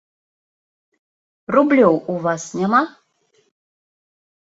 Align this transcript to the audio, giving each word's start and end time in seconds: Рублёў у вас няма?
Рублёў 1.57 2.01
у 2.17 2.19
вас 2.27 2.49
няма? 2.63 2.83